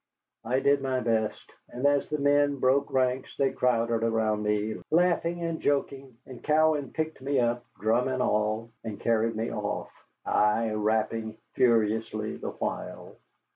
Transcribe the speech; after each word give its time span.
I 0.43 0.59
did 0.61 0.81
my 0.81 0.99
best, 0.99 1.51
and 1.69 1.85
as 1.85 2.09
the 2.09 2.17
men 2.17 2.55
broke 2.59 2.91
ranks 2.91 3.37
they 3.37 3.51
crowded 3.51 4.03
around 4.03 4.41
me, 4.41 4.81
laughing 4.89 5.43
and 5.43 5.61
joking, 5.61 6.17
and 6.25 6.43
Cowan 6.43 6.89
picked 6.89 7.21
me 7.21 7.39
up, 7.39 7.63
drum 7.79 8.07
and 8.07 8.19
all, 8.23 8.71
and 8.83 8.99
carried 8.99 9.35
me 9.35 9.51
off, 9.51 9.91
I 10.25 10.71
rapping 10.71 11.37
furiously 11.53 12.37
the 12.37 12.49
while. 12.49 13.17